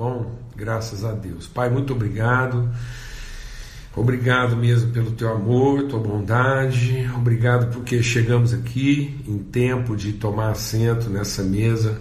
[0.00, 0.34] bom?
[0.56, 1.46] Graças a Deus.
[1.46, 2.70] Pai, muito obrigado.
[3.94, 7.06] Obrigado mesmo pelo teu amor, tua bondade.
[7.14, 12.00] Obrigado porque chegamos aqui em tempo de tomar assento nessa mesa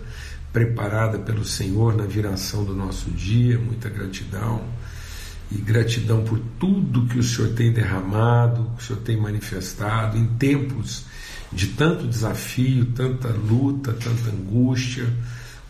[0.54, 3.60] preparada pelo Senhor na viração do nosso dia.
[3.60, 4.62] Muita gratidão.
[5.52, 10.26] E gratidão por tudo que o Senhor tem derramado, que o Senhor tem manifestado em
[10.26, 11.04] tempos
[11.52, 15.06] de tanto desafio, tanta luta, tanta angústia.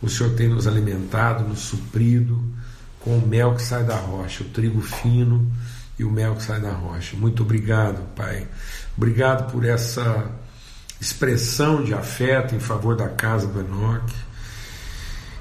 [0.01, 2.41] O Senhor tem nos alimentado, nos suprido
[2.99, 5.51] com o mel que sai da rocha, o trigo fino
[5.97, 7.17] e o mel que sai da rocha.
[7.17, 8.47] Muito obrigado, Pai.
[8.95, 10.29] Obrigado por essa
[10.99, 14.15] expressão de afeto em favor da casa do Enoque.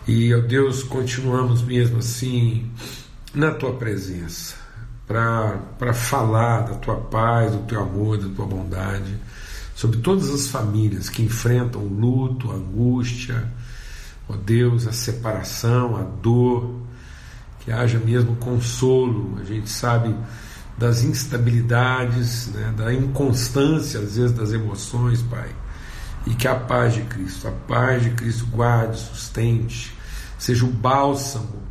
[0.06, 2.70] E, ó Deus, continuamos mesmo assim
[3.34, 4.56] na tua presença,
[5.06, 9.14] para falar da tua paz, do teu amor, da tua bondade,
[9.74, 13.46] sobre todas as famílias que enfrentam luto, angústia,
[14.28, 16.74] ó Deus, a separação, a dor,
[17.60, 19.38] que haja mesmo consolo.
[19.40, 20.14] A gente sabe
[20.76, 25.50] das instabilidades, né, da inconstância, às vezes, das emoções, Pai.
[26.26, 29.96] E que a paz de Cristo, a paz de Cristo guarde, sustente,
[30.38, 31.62] seja o bálsamo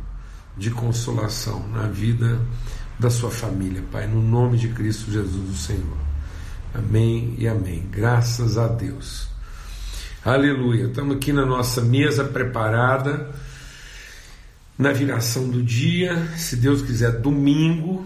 [0.56, 2.40] de consolação na vida
[2.98, 5.96] da sua família, Pai, no nome de Cristo Jesus, o Senhor.
[6.74, 7.88] Amém e amém.
[7.90, 9.27] Graças a Deus.
[10.24, 10.86] Aleluia.
[10.86, 13.30] Estamos aqui na nossa mesa preparada
[14.76, 18.04] na viração do dia, se Deus quiser, domingo,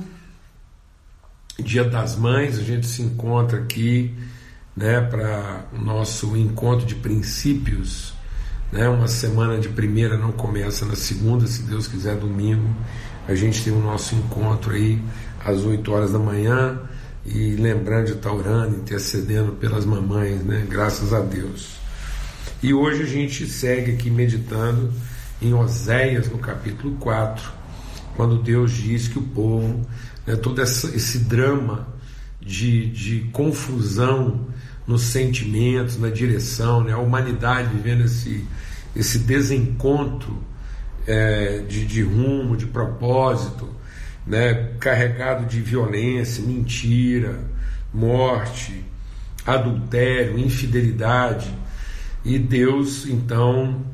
[1.58, 4.14] Dia das Mães, a gente se encontra aqui
[4.76, 8.12] né, para o nosso encontro de princípios.
[8.70, 12.74] Né, uma semana de primeira não começa na segunda, se Deus quiser, domingo.
[13.26, 15.00] A gente tem o nosso encontro aí
[15.42, 16.78] às 8 horas da manhã
[17.24, 20.66] e lembrando de estar orando, intercedendo pelas mamães, né?
[20.68, 21.81] Graças a Deus.
[22.62, 24.92] E hoje a gente segue aqui meditando
[25.40, 27.50] em Oséias, no capítulo 4,
[28.14, 29.84] quando Deus diz que o povo
[30.24, 31.88] né, todo essa, esse drama
[32.40, 34.46] de, de confusão
[34.86, 38.46] nos sentimentos, na direção, né, a humanidade vivendo esse,
[38.94, 40.40] esse desencontro
[41.04, 43.68] é, de, de rumo, de propósito,
[44.24, 47.40] né, carregado de violência, mentira,
[47.92, 48.84] morte,
[49.44, 51.61] adultério, infidelidade.
[52.24, 53.84] E Deus então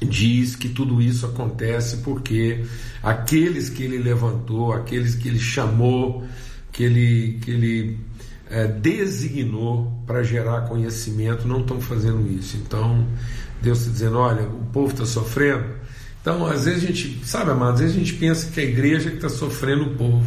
[0.00, 2.64] diz que tudo isso acontece porque
[3.02, 6.26] aqueles que ele levantou, aqueles que ele chamou,
[6.72, 7.98] que ele, que ele
[8.50, 12.56] é, designou para gerar conhecimento, não estão fazendo isso.
[12.56, 13.06] Então,
[13.62, 15.64] Deus está dizendo: olha, o povo está sofrendo.
[16.20, 19.10] Então, às vezes a gente, sabe, amado, às vezes a gente pensa que a igreja
[19.10, 20.24] que está sofrendo o povo.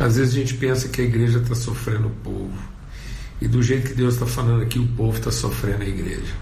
[0.00, 2.58] Às vezes a gente pensa que a igreja está sofrendo o povo.
[3.38, 6.34] E do jeito que Deus está falando aqui, o povo está sofrendo a igreja.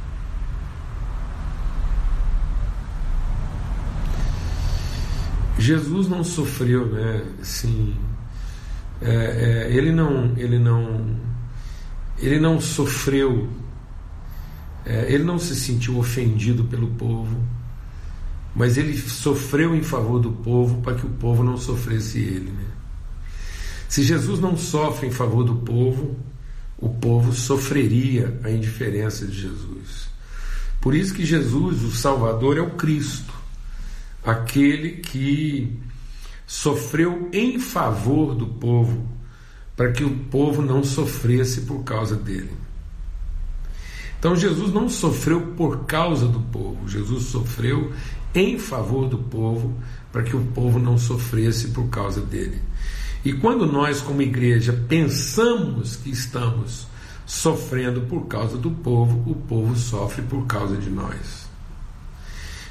[5.59, 7.25] Jesus não sofreu, né?
[7.43, 7.97] Assim,
[9.03, 11.17] é, é, ele não, ele não,
[12.17, 13.49] ele não sofreu,
[14.87, 17.37] é, ele não se sentiu ofendido pelo povo,
[18.55, 22.53] mas ele sofreu em favor do povo para que o povo não sofresse ele.
[22.53, 22.78] Né?
[23.89, 26.15] Se Jesus não sofre em favor do povo,
[26.77, 30.09] o povo sofreria a indiferença de Jesus.
[30.81, 33.33] Por isso que Jesus, o Salvador, é o Cristo,
[34.25, 35.77] aquele que
[36.47, 39.09] sofreu em favor do povo,
[39.75, 42.53] para que o povo não sofresse por causa dele.
[44.19, 47.93] Então Jesus não sofreu por causa do povo, Jesus sofreu
[48.35, 49.75] em favor do povo,
[50.13, 52.61] para que o povo não sofresse por causa dele.
[53.29, 56.87] E quando nós, como igreja, pensamos que estamos
[57.27, 61.47] sofrendo por causa do povo, o povo sofre por causa de nós.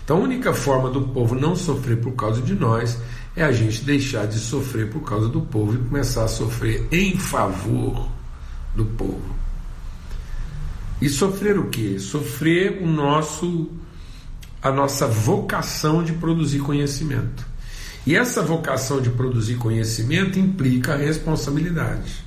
[0.04, 2.98] Então, a única forma do povo não sofrer por causa de nós
[3.36, 7.16] é a gente deixar de sofrer por causa do povo e começar a sofrer em
[7.20, 8.10] favor
[8.76, 9.36] do povo.
[11.00, 12.00] E sofrer o quê?
[12.00, 13.70] Sofrer o nosso
[14.60, 17.46] a nossa vocação de produzir conhecimento.
[18.08, 22.24] E essa vocação de produzir conhecimento implica responsabilidade.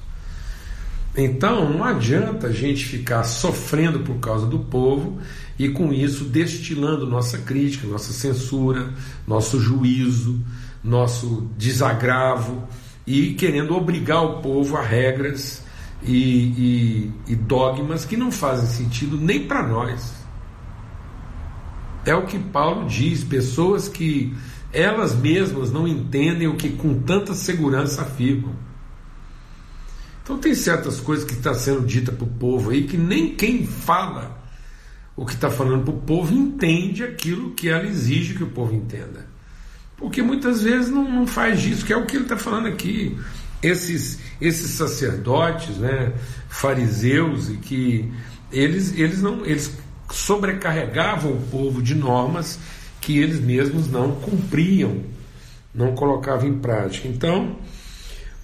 [1.16, 5.18] Então não adianta a gente ficar sofrendo por causa do povo
[5.58, 8.92] e com isso destilando nossa crítica, nossa censura,
[9.26, 10.38] nosso juízo,
[10.84, 12.62] nosso desagravo
[13.06, 15.62] e querendo obrigar o povo a regras
[16.02, 20.12] e, e, e dogmas que não fazem sentido nem para nós.
[22.04, 24.36] É o que Paulo diz: pessoas que
[24.72, 28.54] elas mesmas não entendem o que com tanta segurança afirmam.
[30.22, 33.66] Então tem certas coisas que está sendo dita para o povo aí que nem quem
[33.66, 34.38] fala
[35.16, 38.74] o que está falando para o povo entende aquilo que ela exige que o povo
[38.74, 39.26] entenda.
[39.96, 43.18] Porque muitas vezes não, não faz isso, que é o que ele está falando aqui.
[43.62, 46.14] Esses, esses sacerdotes, né,
[46.48, 48.10] fariseus, e que
[48.50, 49.76] eles, eles não eles
[50.10, 52.58] sobrecarregavam o povo de normas
[53.10, 55.02] que eles mesmos não cumpriam,
[55.74, 57.08] não colocavam em prática.
[57.08, 57.56] Então,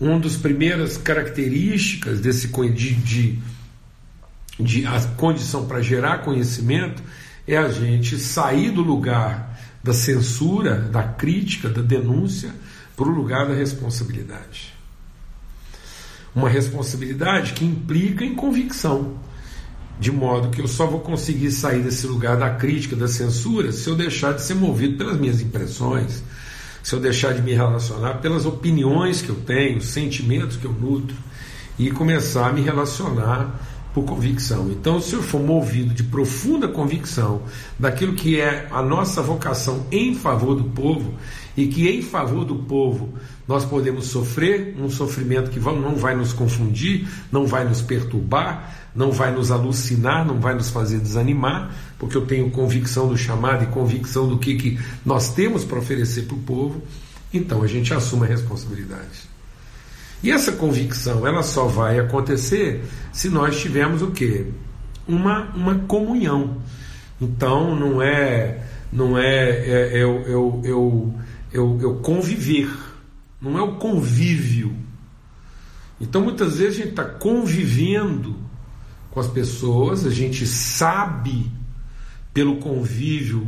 [0.01, 3.39] uma das primeiras características desse de, de,
[4.59, 7.01] de a condição para gerar conhecimento
[7.47, 12.53] é a gente sair do lugar da censura, da crítica, da denúncia,
[12.97, 14.75] para o lugar da responsabilidade.
[16.35, 19.17] Uma responsabilidade que implica em convicção,
[19.99, 23.89] de modo que eu só vou conseguir sair desse lugar da crítica, da censura, se
[23.89, 26.23] eu deixar de ser movido pelas minhas impressões,
[26.83, 31.17] se eu deixar de me relacionar pelas opiniões que eu tenho, sentimentos que eu nutro,
[31.79, 33.61] e começar a me relacionar
[33.93, 34.71] por convicção.
[34.71, 37.43] Então, se eu for movido de profunda convicção
[37.79, 41.15] daquilo que é a nossa vocação em favor do povo,
[41.57, 43.15] e que em favor do povo
[43.47, 49.13] nós podemos sofrer um sofrimento que não vai nos confundir, não vai nos perturbar, não
[49.13, 53.67] vai nos alucinar, não vai nos fazer desanimar, porque eu tenho convicção do chamado e
[53.69, 56.83] convicção do que, que nós temos para oferecer para o povo,
[57.33, 59.29] então a gente assume a responsabilidade.
[60.23, 64.47] E essa convicção ela só vai acontecer se nós tivermos o quê?
[65.07, 66.57] Uma, uma comunhão.
[67.21, 71.15] Então não é não é, é, é eu, eu, eu,
[71.53, 72.71] eu, eu conviver,
[73.41, 74.77] não é o convívio.
[76.01, 78.37] Então muitas vezes a gente está convivendo
[79.11, 81.51] com as pessoas, a gente sabe
[82.35, 83.47] pelo convívio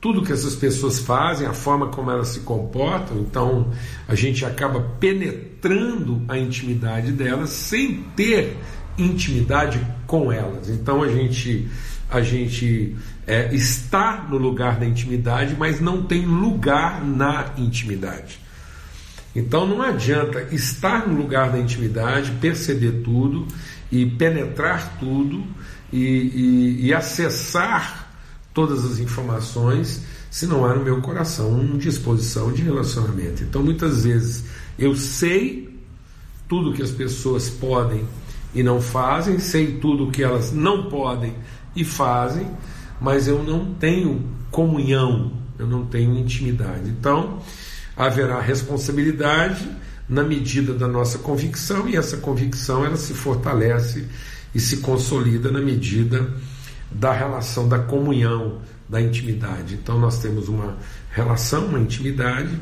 [0.00, 3.70] tudo que essas pessoas fazem, a forma como elas se comportam, então
[4.08, 8.56] a gente acaba penetrando a intimidade delas sem ter
[8.96, 10.70] intimidade com elas.
[10.70, 11.68] Então a gente
[12.10, 12.96] a gente
[13.26, 18.40] é, está no lugar da intimidade, mas não tem lugar na intimidade.
[19.34, 23.46] Então não adianta estar no lugar da intimidade, perceber tudo
[23.90, 25.44] e penetrar tudo
[25.92, 28.08] e, e, e acessar
[28.52, 33.42] todas as informações se não há no meu coração uma disposição de relacionamento.
[33.42, 34.44] Então, muitas vezes
[34.78, 35.76] eu sei
[36.48, 38.04] tudo que as pessoas podem
[38.54, 41.34] e não fazem, sei tudo que elas não podem
[41.74, 42.48] e fazem,
[43.00, 46.88] mas eu não tenho comunhão, eu não tenho intimidade.
[46.88, 47.40] Então,
[48.00, 49.68] haverá responsabilidade
[50.08, 54.06] na medida da nossa convicção e essa convicção ela se fortalece
[54.54, 56.32] e se consolida na medida
[56.90, 59.74] da relação da comunhão, da intimidade.
[59.74, 60.78] Então nós temos uma
[61.10, 62.58] relação, uma intimidade,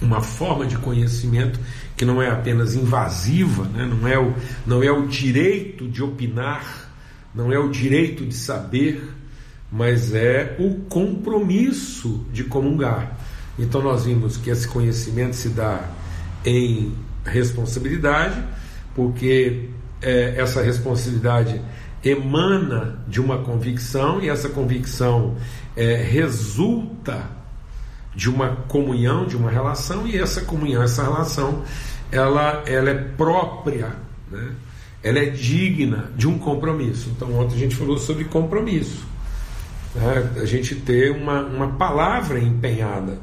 [0.00, 1.60] uma forma de conhecimento
[1.94, 3.84] que não é apenas invasiva, né?
[3.84, 4.34] não, é o,
[4.66, 6.90] não é o direito de opinar,
[7.34, 9.06] não é o direito de saber,
[9.70, 13.18] mas é o compromisso de comungar.
[13.58, 15.88] Então nós vimos que esse conhecimento se dá
[16.44, 16.92] em
[17.24, 18.42] responsabilidade,
[18.94, 19.68] porque
[20.02, 21.60] é, essa responsabilidade
[22.04, 25.36] emana de uma convicção e essa convicção
[25.76, 27.30] é, resulta
[28.14, 31.64] de uma comunhão, de uma relação e essa comunhão, essa relação,
[32.12, 33.96] ela, ela é própria,
[34.30, 34.52] né?
[35.02, 37.10] ela é digna de um compromisso.
[37.16, 39.04] Então ontem a gente falou sobre compromisso,
[39.94, 40.32] né?
[40.40, 43.18] a gente ter uma, uma palavra empenhada.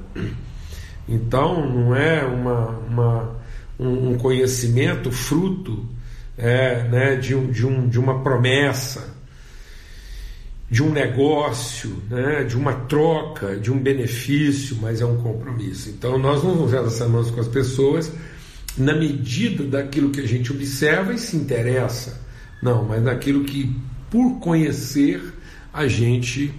[1.08, 3.42] Então não é uma, uma
[3.82, 5.86] um, um conhecimento fruto
[6.38, 9.16] é, né, de, um, de, um, de uma promessa,
[10.70, 15.90] de um negócio, né, de uma troca, de um benefício, mas é um compromisso.
[15.90, 18.12] Então nós não nos relacionamos com as pessoas
[18.78, 22.22] na medida daquilo que a gente observa e se interessa,
[22.64, 23.76] não, mas naquilo que
[24.10, 25.22] por conhecer
[25.74, 26.54] a gente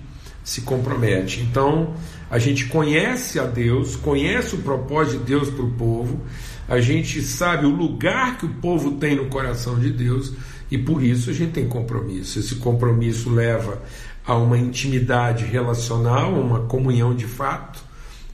[0.45, 1.41] se compromete.
[1.41, 1.95] Então
[2.31, 6.21] a gente conhece a Deus, conhece o propósito de Deus para o povo
[6.69, 10.33] a gente sabe o lugar que o povo tem no coração de Deus
[10.71, 12.39] e por isso a gente tem compromisso.
[12.39, 13.83] Esse compromisso leva
[14.25, 17.83] a uma intimidade relacional, uma comunhão de fato,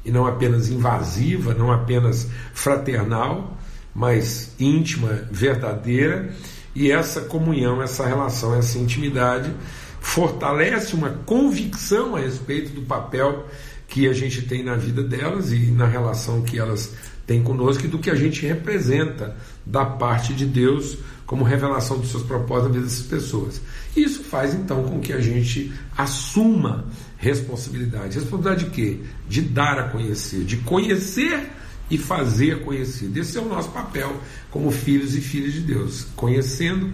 [0.05, 3.57] e não apenas invasiva, não apenas fraternal,
[3.95, 6.33] mas íntima, verdadeira.
[6.75, 9.53] E essa comunhão, essa relação, essa intimidade
[10.01, 13.47] fortalece uma convicção a respeito do papel
[13.87, 16.95] que a gente tem na vida delas e na relação que elas
[17.27, 22.11] tem conosco e do que a gente representa da parte de Deus como revelação dos
[22.11, 23.61] seus propósitos na vida dessas pessoas.
[23.95, 26.87] Isso faz então com que a gente assuma
[27.19, 28.15] responsabilidade.
[28.15, 29.01] Responsabilidade de quê?
[29.29, 31.51] De dar a conhecer, de conhecer
[31.91, 33.19] e fazer conhecido.
[33.19, 34.17] Esse é o nosso papel
[34.51, 36.91] como filhos e filhas de Deus, conhecendo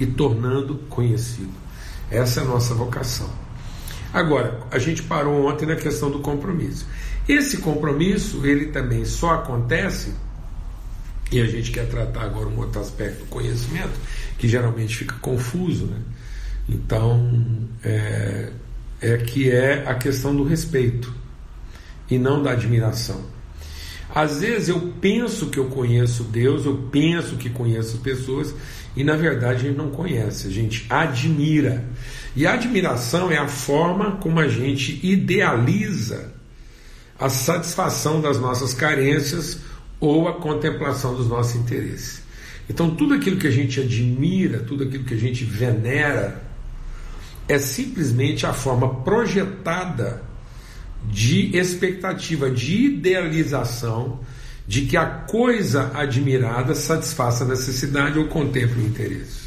[0.00, 1.65] e tornando conhecido.
[2.10, 3.28] Essa é a nossa vocação.
[4.12, 6.86] Agora, a gente parou ontem na questão do compromisso.
[7.28, 10.14] Esse compromisso, ele também só acontece,
[11.30, 13.98] e a gente quer tratar agora um outro aspecto do conhecimento,
[14.38, 15.98] que geralmente fica confuso, né?
[16.68, 18.52] Então, é,
[19.00, 21.12] é que é a questão do respeito
[22.10, 23.35] e não da admiração.
[24.16, 28.54] Às vezes eu penso que eu conheço Deus, eu penso que conheço pessoas,
[28.96, 31.84] e na verdade a gente não conhece, a gente admira.
[32.34, 36.32] E a admiração é a forma como a gente idealiza
[37.18, 39.58] a satisfação das nossas carências
[40.00, 42.22] ou a contemplação dos nossos interesses.
[42.70, 46.42] Então, tudo aquilo que a gente admira, tudo aquilo que a gente venera,
[47.46, 50.25] é simplesmente a forma projetada
[51.04, 54.20] de expectativa, de idealização
[54.66, 59.46] de que a coisa admirada satisfaça a necessidade ou contemple o interesse.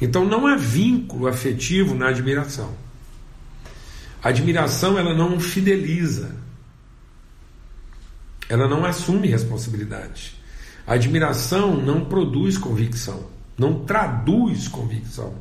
[0.00, 2.74] Então não há vínculo afetivo na admiração.
[4.22, 6.34] A admiração ela não fideliza,
[8.48, 10.34] ela não assume responsabilidade.
[10.86, 15.34] A admiração não produz convicção, não traduz convicção.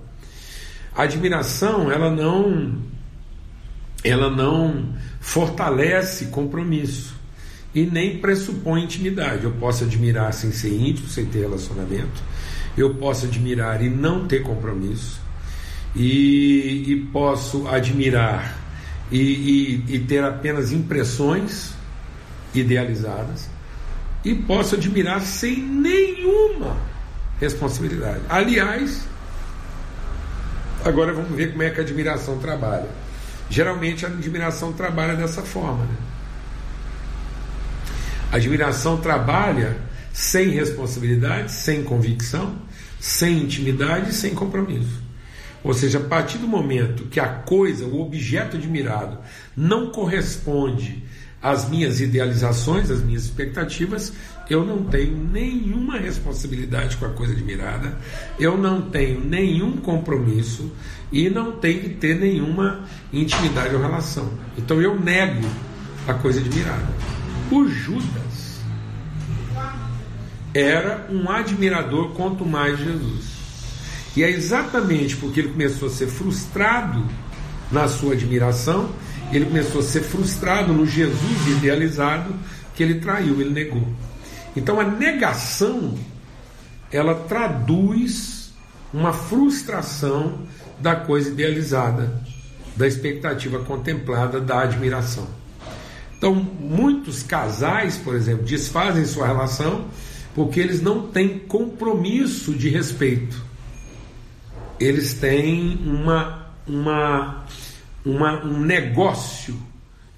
[0.96, 2.78] A admiração ela não
[4.04, 7.16] ela não fortalece compromisso
[7.74, 9.46] e nem pressupõe intimidade.
[9.46, 12.22] Eu posso admirar sem ser íntimo, sem ter relacionamento.
[12.78, 15.22] Eu posso admirar e não ter compromisso.
[15.96, 18.58] E, e posso admirar
[19.12, 21.72] e, e, e ter apenas impressões
[22.54, 23.48] idealizadas.
[24.26, 26.78] E posso admirar sem nenhuma
[27.40, 28.22] responsabilidade.
[28.30, 29.06] Aliás,
[30.84, 33.03] agora vamos ver como é que a admiração trabalha.
[33.50, 35.86] Geralmente a admiração trabalha dessa forma.
[35.86, 35.96] Né?
[38.32, 39.78] A admiração trabalha
[40.12, 42.56] sem responsabilidade, sem convicção,
[43.00, 45.02] sem intimidade, sem compromisso.
[45.64, 49.20] Ou seja, a partir do momento que a coisa, o objeto admirado,
[49.56, 51.04] não corresponde
[51.42, 54.14] às minhas idealizações, às minhas expectativas,
[54.50, 57.98] eu não tenho nenhuma responsabilidade com a coisa admirada,
[58.40, 60.72] eu não tenho nenhum compromisso
[61.12, 64.32] e não tenho que ter nenhuma intimidade ou relação.
[64.58, 65.48] Então eu nego
[66.08, 66.88] a coisa admirada.
[67.52, 68.62] O Judas
[70.54, 73.34] era um admirador quanto mais de Jesus.
[74.16, 77.04] E é exatamente porque ele começou a ser frustrado
[77.72, 78.92] na sua admiração,
[79.32, 82.34] ele começou a ser frustrado no Jesus idealizado,
[82.76, 83.88] que ele traiu, ele negou.
[84.56, 85.98] Então a negação
[86.92, 88.54] ela traduz
[88.94, 90.40] uma frustração
[90.80, 92.22] da coisa idealizada,
[92.76, 95.28] da expectativa contemplada, da admiração.
[96.18, 99.88] Então, muitos casais, por exemplo, desfazem sua relação
[100.34, 103.44] porque eles não têm compromisso de respeito.
[104.80, 107.46] Eles têm uma, uma,
[108.06, 109.56] uma, um negócio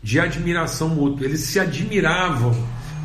[0.02, 1.26] de admiração mútua.
[1.26, 2.56] Eles se admiravam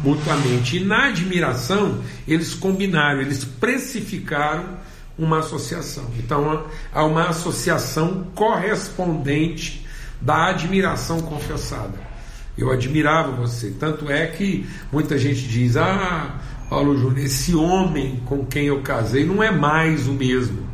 [0.02, 0.78] mutuamente.
[0.78, 4.78] E na admiração, eles combinaram, eles precificaram
[5.19, 6.07] uma associação.
[6.19, 9.87] Então há uma associação correspondente
[10.21, 12.11] da admiração confessada.
[12.57, 13.75] Eu admirava você.
[13.78, 19.25] Tanto é que muita gente diz: Ah, Paulo Júnior, esse homem com quem eu casei
[19.25, 20.69] não é mais o mesmo.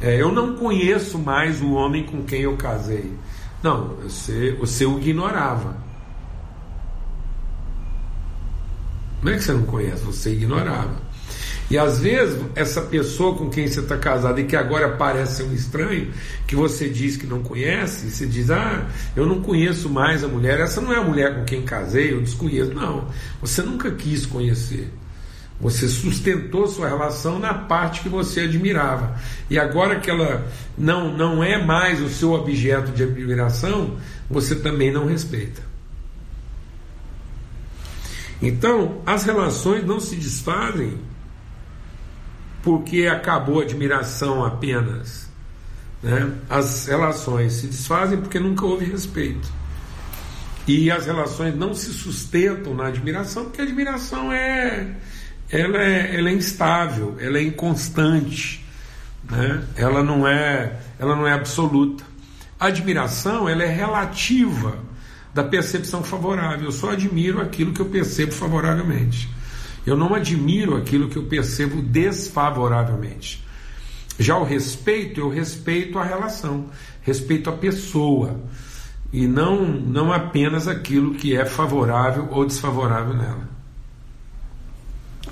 [0.00, 3.12] É, eu não conheço mais o homem com quem eu casei.
[3.62, 5.85] Não, você, você o ignorava.
[9.22, 11.06] Não é que você não conhece, você ignorava.
[11.68, 15.42] E às vezes, essa pessoa com quem você está casado e que agora parece ser
[15.44, 16.12] um estranho,
[16.46, 20.60] que você diz que não conhece, você diz, ah, eu não conheço mais a mulher,
[20.60, 22.72] essa não é a mulher com quem casei, eu desconheço.
[22.72, 23.08] Não,
[23.40, 24.92] você nunca quis conhecer.
[25.58, 29.16] Você sustentou sua relação na parte que você admirava.
[29.50, 30.46] E agora que ela
[30.76, 33.96] não, não é mais o seu objeto de admiração,
[34.30, 35.62] você também não respeita.
[38.40, 40.98] Então, as relações não se desfazem
[42.62, 45.30] porque acabou a admiração apenas.
[46.02, 46.32] Né?
[46.50, 49.48] As relações se desfazem porque nunca houve respeito.
[50.66, 54.96] E as relações não se sustentam na admiração, porque a admiração é,
[55.48, 58.66] ela é, ela é instável, ela é inconstante,
[59.30, 59.64] né?
[59.76, 62.04] ela, não é, ela não é absoluta.
[62.58, 64.76] A admiração ela é relativa
[65.36, 66.64] da percepção favorável.
[66.64, 69.28] Eu só admiro aquilo que eu percebo favoravelmente.
[69.86, 73.44] Eu não admiro aquilo que eu percebo desfavoravelmente.
[74.18, 76.70] Já o respeito, eu respeito a relação,
[77.02, 78.40] respeito a pessoa
[79.12, 83.46] e não não apenas aquilo que é favorável ou desfavorável nela.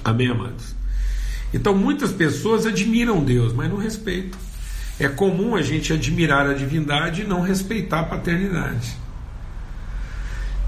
[0.04, 0.76] Amém, amados?
[1.52, 4.38] Então muitas pessoas admiram Deus, mas não respeitam.
[5.00, 9.03] É comum a gente admirar a divindade e não respeitar a paternidade.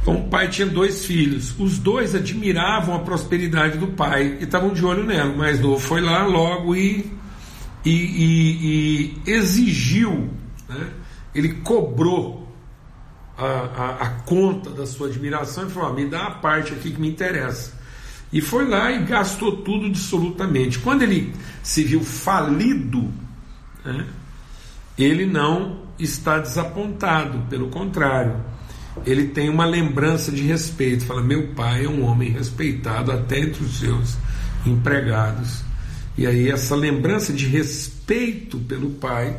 [0.07, 1.53] Então, o pai tinha dois filhos.
[1.59, 5.33] Os dois admiravam a prosperidade do pai e estavam de olho nela.
[5.33, 7.11] O novo foi lá logo e,
[7.85, 10.31] e, e, e exigiu,
[10.69, 10.91] né?
[11.35, 12.49] ele cobrou
[13.37, 16.93] a, a, a, conta da sua admiração e falou: ah, me dá a parte aqui
[16.93, 17.77] que me interessa.
[18.33, 20.79] E foi lá e gastou tudo absolutamente.
[20.79, 21.35] Quando ele
[21.65, 23.13] se viu falido,
[23.85, 24.07] né?
[24.97, 28.55] ele não está desapontado, pelo contrário
[29.05, 31.05] ele tem uma lembrança de respeito.
[31.05, 34.17] Fala: Meu pai é um homem respeitado até entre os seus
[34.65, 35.65] empregados.
[36.17, 39.37] E aí, essa lembrança de respeito pelo pai,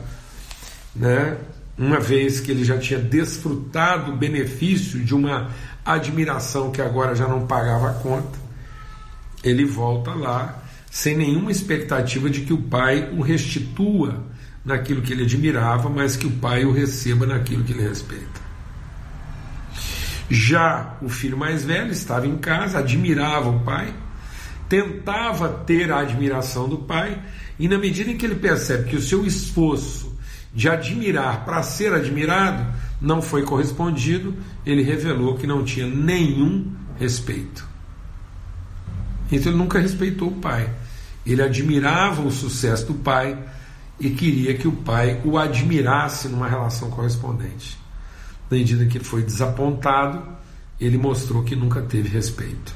[0.95, 1.37] né,
[1.77, 5.49] uma vez que ele já tinha desfrutado o benefício de uma
[5.83, 8.37] admiração que agora já não pagava a conta,
[9.43, 14.23] ele volta lá sem nenhuma expectativa de que o pai o restitua
[14.63, 18.46] naquilo que ele admirava, mas que o pai o receba naquilo que ele respeita.
[20.29, 23.93] Já o filho mais velho estava em casa, admirava o pai,
[24.67, 27.21] tentava ter a admiração do pai,
[27.57, 30.17] e na medida em que ele percebe que o seu esforço
[30.53, 32.65] de admirar para ser admirado
[32.99, 37.65] não foi correspondido, ele revelou que não tinha nenhum respeito.
[39.31, 40.69] Então ele nunca respeitou o pai.
[41.25, 43.37] Ele admirava o sucesso do pai
[43.99, 47.77] e queria que o pai o admirasse numa relação correspondente
[48.49, 50.23] na medida que foi desapontado,
[50.79, 52.73] ele mostrou que nunca teve respeito.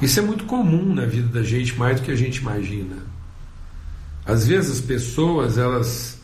[0.00, 2.96] Isso é muito comum na vida da gente, mais do que a gente imagina.
[4.24, 6.18] Às vezes as pessoas elas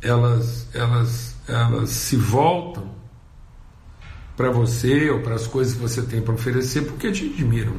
[0.00, 2.90] elas elas elas se voltam
[4.36, 7.76] para você ou para as coisas que você tem para oferecer porque te admiram.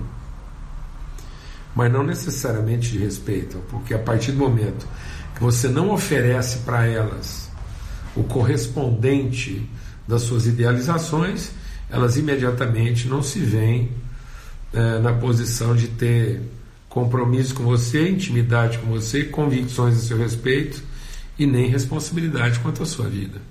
[1.76, 4.88] Mas não necessariamente te respeitam, porque a partir do momento
[5.34, 7.43] que você não oferece para elas
[8.16, 9.68] o correspondente
[10.08, 11.52] das suas idealizações,
[11.90, 13.92] elas imediatamente não se veem
[14.74, 16.42] é, na posição de ter
[16.90, 20.84] compromisso com você, intimidade com você, convicções a seu respeito
[21.38, 23.42] e nem responsabilidade quanto à sua vida.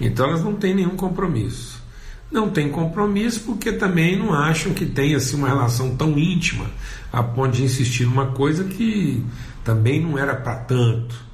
[0.00, 1.82] Então elas não têm nenhum compromisso.
[2.30, 6.66] Não tem compromisso porque também não acham que tem assim, uma relação tão íntima
[7.12, 9.24] a ponto de insistir numa coisa que
[9.64, 11.26] também não era para tanto.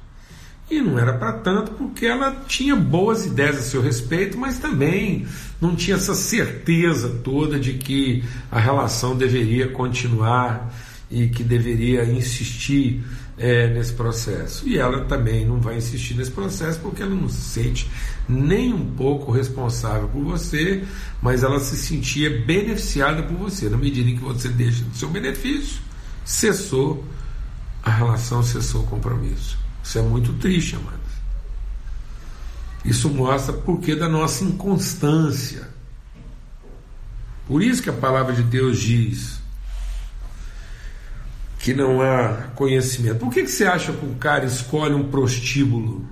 [0.69, 5.27] E não era para tanto porque ela tinha boas ideias a seu respeito, mas também
[5.59, 10.73] não tinha essa certeza toda de que a relação deveria continuar
[11.11, 13.03] e que deveria insistir
[13.37, 14.67] é, nesse processo.
[14.67, 17.89] E ela também não vai insistir nesse processo porque ela não se sente
[18.27, 20.83] nem um pouco responsável por você,
[21.21, 23.69] mas ela se sentia beneficiada por você.
[23.69, 25.81] Na medida em que você deixa do seu benefício,
[26.23, 27.03] cessou
[27.83, 29.57] a relação cessou o compromisso.
[29.83, 31.01] Isso é muito triste, amados.
[32.85, 35.67] Isso mostra porquê da nossa inconstância.
[37.45, 39.42] Por isso que a palavra de Deus diz
[41.63, 43.19] que não há conhecimento.
[43.19, 46.05] Por que, que você acha que um cara escolhe um prostíbulo?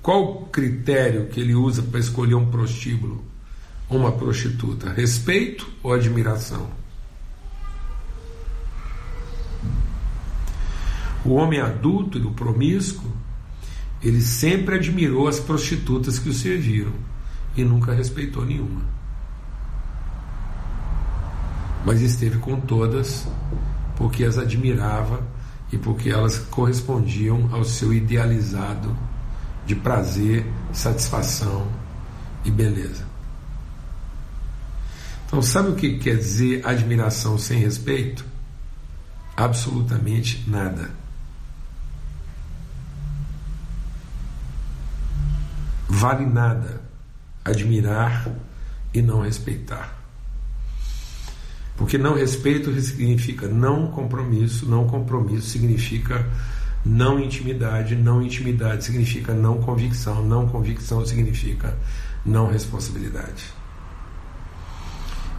[0.00, 3.22] Qual o critério que ele usa para escolher um prostíbulo
[3.90, 4.90] uma prostituta?
[4.90, 6.70] Respeito ou admiração?
[11.22, 13.12] O homem adulto e o promíscuo,
[14.02, 16.94] ele sempre admirou as prostitutas que o serviram
[17.54, 18.97] e nunca respeitou nenhuma.
[21.88, 23.26] Mas esteve com todas
[23.96, 25.26] porque as admirava
[25.72, 28.94] e porque elas correspondiam ao seu idealizado
[29.64, 31.66] de prazer, satisfação
[32.44, 33.06] e beleza.
[35.26, 38.22] Então, sabe o que quer dizer admiração sem respeito?
[39.34, 40.90] Absolutamente nada.
[45.88, 46.82] Vale nada
[47.42, 48.28] admirar
[48.92, 49.97] e não respeitar.
[51.78, 56.28] Porque não respeito significa não compromisso, não compromisso significa
[56.84, 61.78] não intimidade, não intimidade significa não convicção, não convicção significa
[62.26, 63.44] não responsabilidade.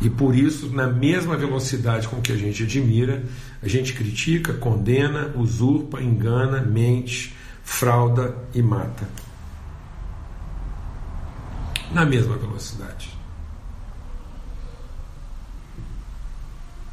[0.01, 3.21] E por isso, na mesma velocidade com que a gente admira,
[3.61, 9.05] a gente critica, condena, usurpa, engana, mente, frauda e mata
[11.91, 13.18] na mesma velocidade.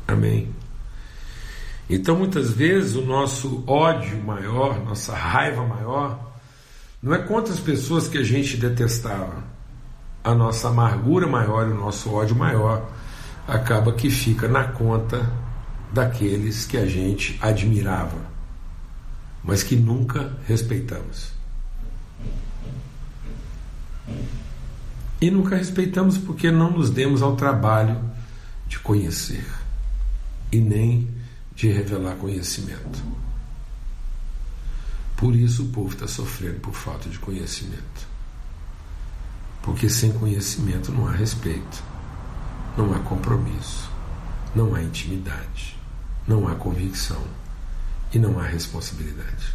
[0.07, 0.55] Amém.
[1.88, 6.33] Então, muitas vezes, o nosso ódio maior, nossa raiva maior,
[7.03, 9.45] não é contra as pessoas que a gente detestava.
[10.23, 12.90] A nossa amargura maior o nosso ódio maior
[13.47, 15.31] acaba que fica na conta
[15.92, 18.19] daqueles que a gente admirava,
[19.45, 21.31] mas que nunca respeitamos.
[25.21, 28.01] E nunca respeitamos porque não nos demos ao trabalho
[28.66, 29.47] de conhecer
[30.52, 31.09] e nem
[31.54, 33.02] de revelar conhecimento.
[35.16, 38.06] Por isso o povo está sofrendo por falta de conhecimento.
[39.62, 41.82] Porque sem conhecimento não há respeito,
[42.76, 43.90] não há compromisso,
[44.54, 45.76] não há intimidade,
[46.28, 47.24] não há convicção
[48.12, 49.54] e não há responsabilidade.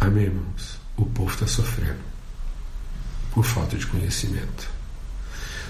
[0.00, 0.80] Amém, irmãos?
[0.96, 2.00] O povo está sofrendo
[3.32, 4.71] por falta de conhecimento.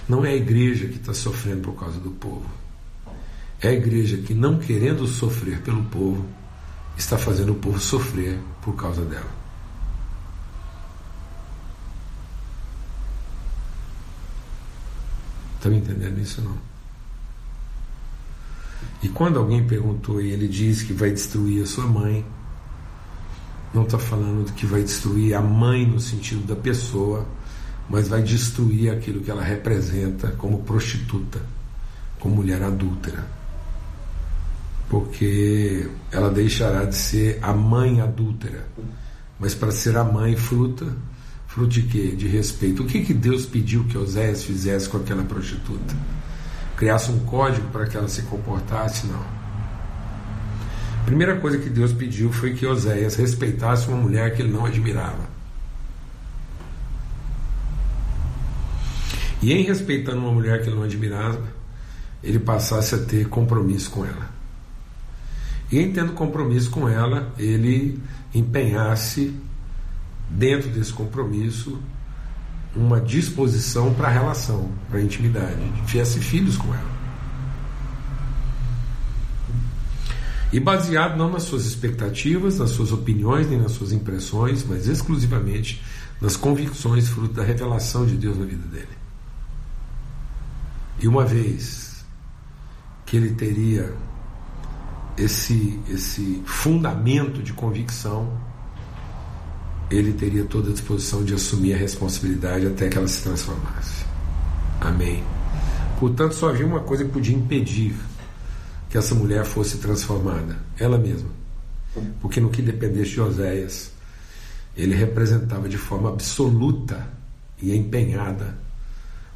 [0.09, 2.47] Não é a igreja que está sofrendo por causa do povo.
[3.61, 6.27] É a igreja que, não querendo sofrer pelo povo,
[6.97, 9.31] está fazendo o povo sofrer por causa dela.
[15.57, 16.59] Estão entendendo isso não?
[19.01, 22.27] E quando alguém perguntou e ele diz que vai destruir a sua mãe,
[23.73, 27.27] não está falando que vai destruir a mãe no sentido da pessoa,
[27.93, 31.39] mas vai destruir aquilo que ela representa como prostituta,
[32.19, 33.23] como mulher adúltera.
[34.89, 38.67] Porque ela deixará de ser a mãe adúltera,
[39.39, 40.87] mas para ser a mãe fruta,
[41.47, 42.15] fruto de quê?
[42.17, 42.83] De respeito.
[42.83, 45.95] O que, que Deus pediu que Oséias fizesse com aquela prostituta?
[46.79, 49.07] Criasse um código para que ela se comportasse?
[49.07, 49.21] Não.
[49.21, 54.65] A primeira coisa que Deus pediu foi que Oséias respeitasse uma mulher que ele não
[54.65, 55.42] admirava.
[59.43, 61.43] E em respeitando uma mulher que ele não admirava,
[62.23, 64.31] ele passasse a ter compromisso com ela.
[65.71, 68.01] E em tendo compromisso com ela, ele
[68.33, 69.35] empenhasse,
[70.31, 71.81] dentro desse compromisso,
[72.77, 76.93] uma disposição para a relação, para a intimidade, tivesse filhos com ela.
[80.53, 85.83] E baseado não nas suas expectativas, nas suas opiniões, nem nas suas impressões, mas exclusivamente
[86.21, 89.02] nas convicções fruto da revelação de Deus na vida dele.
[91.03, 92.05] E uma vez
[93.05, 93.93] que ele teria
[95.19, 98.33] esse, esse fundamento de convicção,
[99.91, 104.05] ele teria toda a disposição de assumir a responsabilidade até que ela se transformasse.
[104.81, 105.25] Amém.
[105.99, 107.97] Portanto, só havia uma coisa que podia impedir
[108.89, 111.31] que essa mulher fosse transformada, ela mesma.
[112.21, 113.91] Porque no que dependesse de Oséias,
[114.77, 117.09] ele representava de forma absoluta
[117.61, 118.57] e empenhada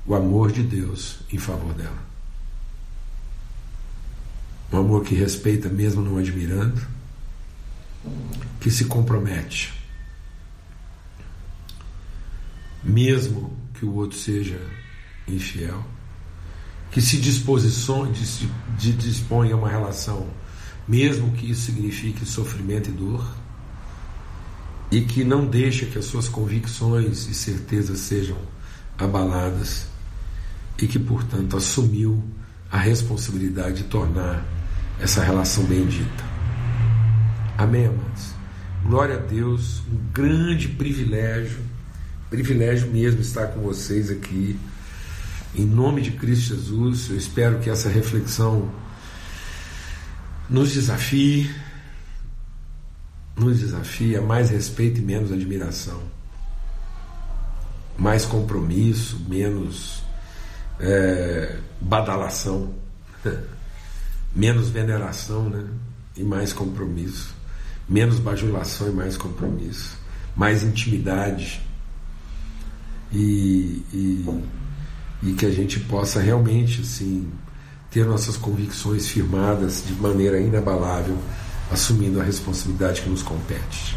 [0.07, 2.07] o amor de Deus em favor dela.
[4.73, 6.81] Um amor que respeita mesmo não admirando,
[8.61, 9.73] que se compromete,
[12.83, 14.61] mesmo que o outro seja
[15.27, 15.85] infiel,
[16.91, 18.11] que se disposição,
[18.79, 20.29] dispõe a uma relação,
[20.87, 23.37] mesmo que isso signifique sofrimento e dor,
[24.91, 28.39] e que não deixa que as suas convicções e certezas sejam
[28.97, 29.96] abaladas
[30.79, 32.23] e que, portanto, assumiu
[32.71, 34.45] a responsabilidade de tornar
[35.01, 36.25] essa relação bendita.
[37.57, 38.35] Amém, amados?
[38.85, 41.59] Glória a Deus, um grande privilégio,
[42.31, 44.59] privilégio mesmo estar com vocês aqui.
[45.55, 48.71] Em nome de Cristo Jesus, eu espero que essa reflexão
[50.49, 51.51] nos desafie,
[53.35, 56.03] nos desafie a mais respeito e menos admiração,
[57.99, 60.06] mais compromisso, menos
[60.81, 62.75] é, badalação,
[64.35, 65.65] menos veneração né?
[66.17, 67.35] e mais compromisso,
[67.89, 69.99] menos bajulação e mais compromisso,
[70.35, 71.63] mais intimidade
[73.13, 74.43] e, e,
[75.23, 77.31] e que a gente possa realmente assim,
[77.91, 81.17] ter nossas convicções firmadas de maneira inabalável,
[81.71, 83.97] assumindo a responsabilidade que nos compete.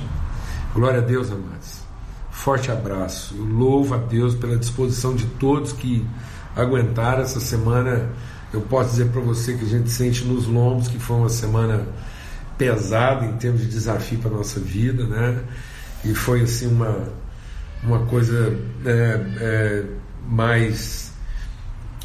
[0.74, 1.80] Glória a Deus, amados.
[2.32, 3.36] Forte abraço.
[3.36, 6.06] Eu louvo a Deus pela disposição de todos que
[6.56, 8.10] aguentar essa semana.
[8.52, 11.88] Eu posso dizer para você que a gente sente nos lombos que foi uma semana
[12.58, 15.42] pesada em termos de desafio para nossa vida, né?
[16.04, 17.10] E foi assim uma
[17.84, 19.86] uma coisa é, é,
[20.28, 21.14] mais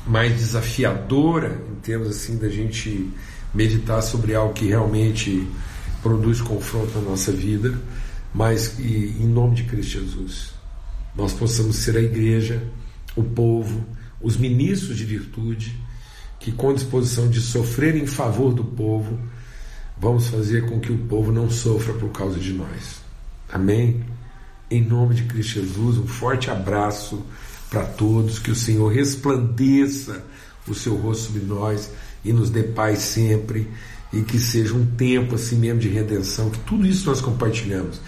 [0.06, 3.10] mais desafiadora em termos assim da gente
[3.52, 5.48] meditar sobre algo que realmente
[6.02, 7.74] produz confronto na nossa vida,
[8.32, 10.52] mas que em nome de Cristo Jesus
[11.16, 12.62] nós possamos ser a igreja,
[13.16, 13.84] o povo
[14.24, 15.78] os ministros de virtude,
[16.40, 19.18] que com disposição de sofrer em favor do povo,
[19.98, 23.02] vamos fazer com que o povo não sofra por causa de nós.
[23.52, 24.02] Amém?
[24.70, 27.22] Em nome de Cristo Jesus, um forte abraço
[27.68, 30.24] para todos, que o Senhor resplandeça
[30.66, 31.90] o seu rosto sobre nós
[32.24, 33.68] e nos dê paz sempre
[34.10, 38.00] e que seja um tempo assim mesmo de redenção, que tudo isso nós compartilhamos.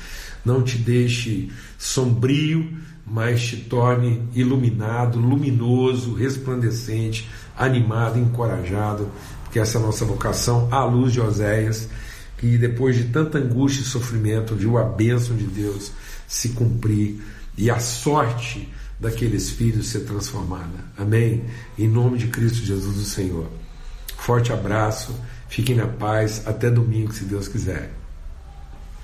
[0.47, 2.73] Não te deixe sombrio,
[3.05, 9.11] mas te torne iluminado, luminoso, resplandecente, animado, encorajado,
[9.43, 11.89] porque essa é a nossa vocação à luz de Oséias,
[12.39, 15.91] que depois de tanta angústia e sofrimento, viu a bênção de Deus
[16.29, 17.21] se cumprir
[17.59, 18.69] e a sorte
[19.01, 20.79] daqueles filhos ser transformada.
[20.97, 21.43] Amém?
[21.77, 23.49] Em nome de Cristo Jesus, o Senhor.
[24.17, 25.13] Forte abraço,
[25.49, 28.06] fiquem na paz, até domingo, se Deus quiser.